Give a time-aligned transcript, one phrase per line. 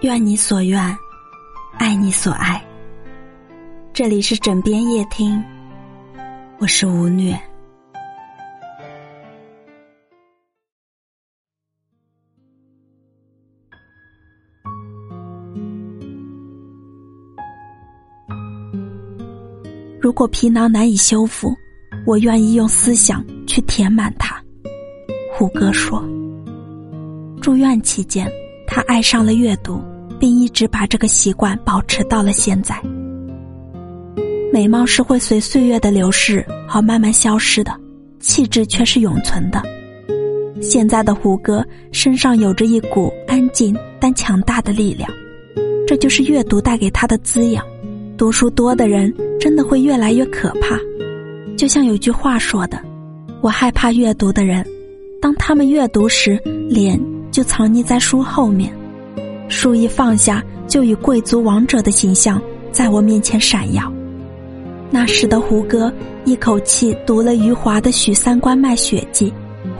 [0.00, 0.96] 愿你所愿，
[1.78, 2.62] 爱你所爱。
[3.92, 5.42] 这里是枕边夜听，
[6.58, 7.38] 我是吴虐。
[20.00, 21.54] 如果皮囊难以修复，
[22.04, 24.42] 我愿意用思想去填满它。
[25.32, 26.02] 胡歌说
[27.42, 28.26] ：“住院期间，
[28.66, 29.82] 他爱上了阅读，
[30.18, 32.80] 并一直把这个习惯保持到了现在。
[34.52, 37.74] 美貌是会随岁月的流逝而慢慢消失的，
[38.20, 39.60] 气质却是永存的。
[40.60, 45.10] 现在的胡歌身上有着一股安静但强大的力量，
[45.86, 47.64] 这就是阅读带给他的滋养。
[48.16, 50.78] 读书多的人。”真的会越来越可怕，
[51.56, 52.80] 就像有句话说的
[53.42, 54.64] ：“我害怕阅读的人，
[55.20, 56.96] 当他们阅读时，脸
[57.32, 58.72] 就藏匿在书后面，
[59.48, 63.92] 书一放下，就以贵族王者的形象在我面前闪耀。”
[64.92, 65.92] 那时的胡歌
[66.24, 69.30] 一口气读了余华的《许三观卖血记》，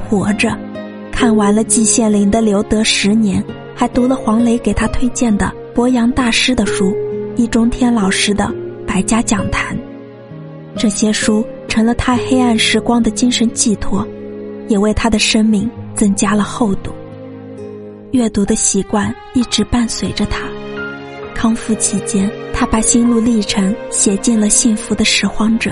[0.08, 0.58] 活着，
[1.12, 3.40] 看完了季羡林的《留德十年》，
[3.74, 6.96] 还读了黄磊给他推荐的博洋大师的书，
[7.36, 8.52] 易中天老师的。
[8.84, 9.74] 百家讲坛，
[10.76, 14.06] 这些书成了他黑暗时光的精神寄托，
[14.68, 16.92] 也为他的生命增加了厚度。
[18.12, 20.40] 阅读的习惯一直伴随着他。
[21.34, 25.70] 康复期间，他把心路历程写进了《幸福的拾荒者》。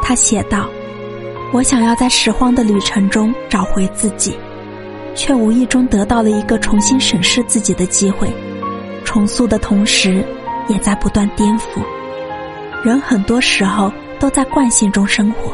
[0.00, 0.66] 他写道
[1.52, 4.34] ：“我想要在拾荒的旅程中找回自己，
[5.14, 8.26] 却无意中得到了一个重新审视自己的机会。
[9.04, 10.24] 重塑的同时，
[10.68, 11.82] 也在不断颠覆。”
[12.82, 15.52] 人很多时候都在惯性中生活，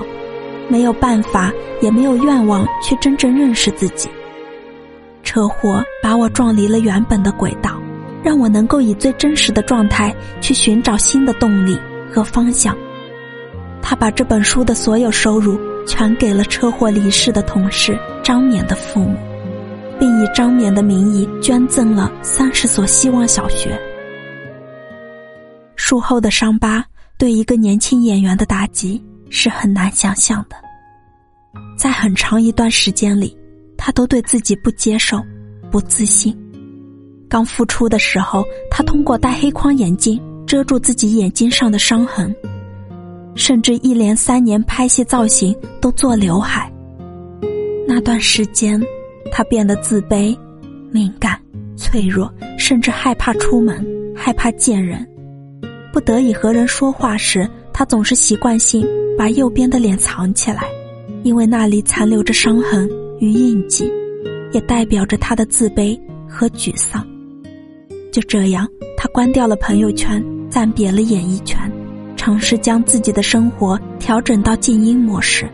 [0.68, 4.08] 没有办法，也没有愿望去真正认识自己。
[5.30, 7.80] 车祸把我撞离了原本的轨道，
[8.20, 11.78] 让我能够以最真实的状态去寻找新的动力
[12.12, 12.76] 和方向。
[13.80, 19.16] 他把这本书的所有收入全给了车祸离世的同事张冕的父母，
[20.00, 23.80] 并以张冕的名义捐赠了三十所希望小学。
[25.76, 26.84] 术后的伤疤。
[27.16, 30.56] 对一个年轻演员的打击是很难想象的。
[31.76, 33.36] 在很长一段时间里，
[33.90, 35.20] 他都对自己不接受、
[35.68, 36.32] 不自信。
[37.28, 42.32] 刚复出的时候，他通过戴黑框眼镜遮住自己眼睛上的伤痕，
[43.34, 46.72] 甚至一连三年拍戏造型都做刘海。
[47.84, 48.80] 那段时间，
[49.32, 50.38] 他变得自卑、
[50.92, 51.36] 敏感、
[51.76, 53.84] 脆弱，甚至害怕出门，
[54.14, 55.04] 害怕见人。
[55.92, 58.86] 不得已和人说话时，他总是习惯性
[59.18, 60.62] 把右边的脸藏起来，
[61.24, 62.88] 因为那里残留着伤痕
[63.20, 63.88] 与印记，
[64.52, 67.06] 也代表着他的自卑和沮丧。
[68.10, 68.66] 就这样，
[68.96, 71.70] 他关掉了朋友圈，暂别了演艺圈，
[72.16, 75.46] 尝试将自己的生活调整到静音模式。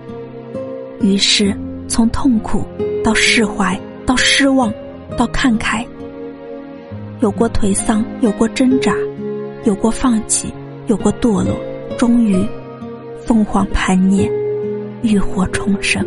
[1.01, 1.55] 于是，
[1.89, 2.65] 从痛苦
[3.03, 4.73] 到释怀，到失望，
[5.19, 5.85] 到看开，
[7.21, 8.95] 有过颓丧，有过挣扎。
[9.65, 10.55] 有过放弃，
[10.87, 11.59] 有过堕落，
[11.99, 12.47] 终于
[13.25, 14.31] 凤凰盘涅，
[15.03, 16.07] 浴火重生。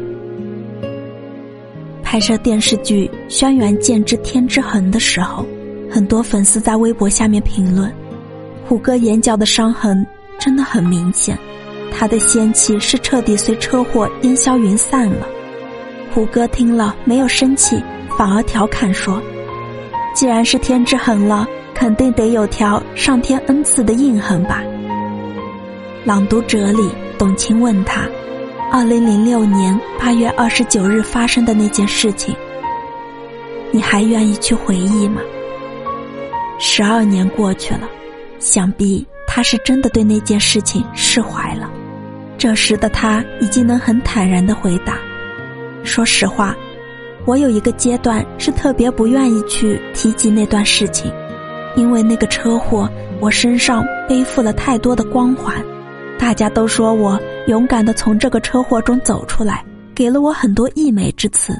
[2.12, 5.46] 拍摄电视剧《轩辕剑之天之痕》的时候，
[5.92, 7.94] 很多粉丝在微博下面评论
[8.66, 10.04] ：“虎哥眼角的伤痕
[10.40, 11.38] 真的很明显，
[11.92, 15.28] 他的仙气是彻底随车祸烟消云散了。”
[16.12, 17.80] 胡歌听了没有生气，
[18.18, 19.22] 反而调侃说
[20.16, 24.62] ：“既然是天之痕了。”肯定得有条上天恩赐的印痕吧。
[26.04, 28.06] 朗读者里，董卿问他
[28.72, 32.36] ：“二零零六年八月二十九日发生的那件事情，
[33.72, 35.22] 你还愿意去回忆吗？”
[36.60, 37.90] 十二年过去了，
[38.38, 41.68] 想必他是真的对那件事情释怀了。
[42.38, 45.00] 这时的他已经能很坦然的回答
[45.84, 46.56] ：“说实话，
[47.26, 51.12] 我有一个阶段是特别不愿意去提及那段事情。”
[51.76, 52.88] 因为那个车祸，
[53.20, 55.56] 我身上背负了太多的光环，
[56.20, 57.20] 大家都说我
[57.50, 59.66] 勇敢的从这个车祸中走出来，
[59.96, 61.60] 给了我很多溢美之词。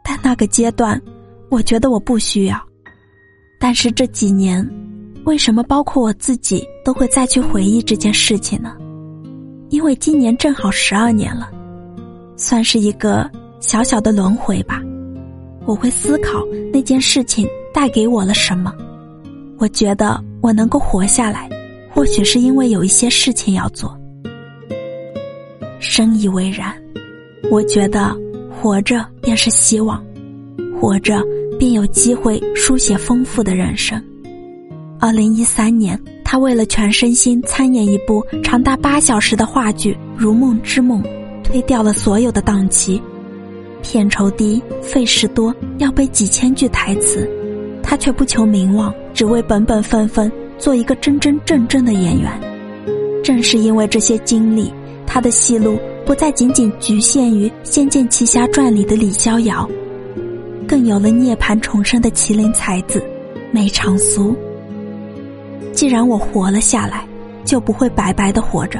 [0.00, 1.02] 但那个阶段，
[1.50, 2.56] 我觉得我不需要。
[3.58, 4.64] 但是这几年，
[5.24, 8.76] 为什么包括我自己都会再去回忆这件事情呢？
[9.70, 11.50] 因为今年正好十二年了，
[12.36, 14.80] 算是一个小小的轮回吧。
[15.64, 16.38] 我会思考
[16.72, 18.72] 那件事情带给我了什么。
[19.58, 21.50] 我觉得我能够活下来，
[21.92, 23.98] 或许是因为有一些事情要做。
[25.96, 26.74] 深以为然。
[27.50, 28.14] 我觉得
[28.50, 30.04] 活着便是希望，
[30.78, 31.22] 活着
[31.58, 33.98] 便有机会书写丰富的人生。
[35.00, 41.02] 二零一三年，他为了全身心参演一部长达八小时的话剧《如梦之梦》，
[41.42, 43.00] 推掉了所有的档期。
[43.80, 47.26] 片酬低，费时多，要背几千句台词，
[47.82, 52.30] 他却不求名望，只为本本分分做一个真真正正的演员。
[53.24, 54.70] 正是因为这些经历，
[55.16, 59.66] 他的戏路不再仅仅局限于《仙剑奇侠传》里的李逍遥，
[60.68, 63.02] 更有了涅槃重生的麒麟才子
[63.50, 64.36] 梅长苏。
[65.72, 67.08] 既然我活了下来，
[67.46, 68.78] 就不会白白的活着。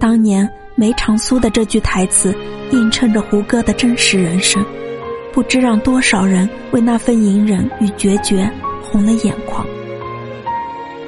[0.00, 2.34] 当年梅长苏的这句台词，
[2.72, 4.66] 映衬着胡歌的真实人生，
[5.32, 8.50] 不知让多少人为那份隐忍与决绝
[8.82, 9.64] 红了眼眶。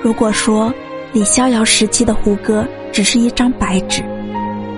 [0.00, 0.72] 如果说
[1.12, 4.00] 李逍遥时期的胡歌只是一张白纸，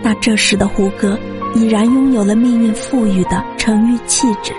[0.03, 1.19] 那这时的胡歌
[1.55, 4.53] 已然拥有了命运赋予的沉郁气质。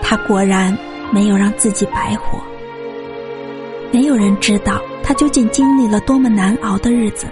[0.00, 0.76] 他果然
[1.12, 2.38] 没有让自己白活。
[3.90, 7.26] 没有人知道他究竟经历了多么难熬的日子，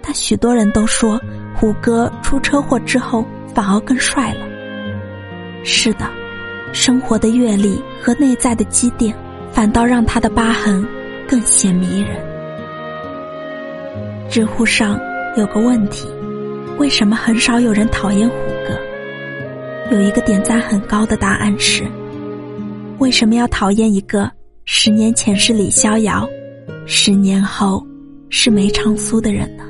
[0.00, 1.20] 但许多人都说
[1.54, 4.46] 胡歌出车祸之后反而更帅了。
[5.64, 6.10] 是的，
[6.72, 9.14] 生活的阅历和内在的积淀，
[9.52, 10.86] 反倒让他的疤痕
[11.28, 12.16] 更显迷人。
[14.30, 14.98] 知乎上
[15.36, 16.08] 有个问题：
[16.78, 18.34] 为什么很少有人讨厌胡
[18.66, 18.78] 歌？
[19.90, 21.84] 有一个点赞很高的答案是：
[22.98, 24.30] 为什么要讨厌一个？
[24.64, 26.28] 十年前是李逍遥，
[26.86, 27.84] 十年后
[28.30, 29.64] 是梅长苏的人呢。